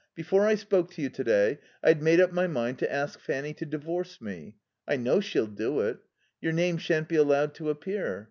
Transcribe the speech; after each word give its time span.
Before 0.15 0.47
I 0.47 0.55
spoke 0.55 0.89
to 0.93 1.01
you 1.03 1.09
to 1.11 1.23
day 1.23 1.59
I'd 1.83 2.01
made 2.01 2.19
up 2.19 2.31
my 2.31 2.47
mind 2.47 2.79
to 2.79 2.91
ask 2.91 3.19
Fanny 3.19 3.53
to 3.53 3.67
divorce 3.67 4.19
me. 4.19 4.55
I 4.87 4.95
know 4.95 5.19
she'll 5.19 5.45
do 5.45 5.81
it. 5.81 5.99
Your 6.41 6.53
name 6.53 6.77
shan't 6.79 7.07
be 7.07 7.17
allowed 7.17 7.53
to 7.55 7.69
appear. 7.69 8.19